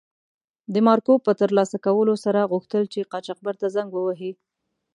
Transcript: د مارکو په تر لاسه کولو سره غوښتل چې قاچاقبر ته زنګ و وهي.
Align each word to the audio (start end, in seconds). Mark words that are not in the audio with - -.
د 0.73 0.75
مارکو 0.87 1.13
په 1.25 1.31
تر 1.39 1.49
لاسه 1.57 1.77
کولو 1.85 2.13
سره 2.25 2.49
غوښتل 2.51 2.83
چې 2.93 3.07
قاچاقبر 3.11 3.55
ته 3.61 3.67
زنګ 3.75 3.89
و 3.93 3.99
وهي. 4.07 4.31